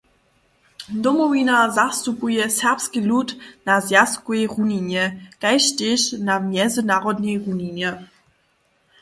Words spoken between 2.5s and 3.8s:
serbski lud na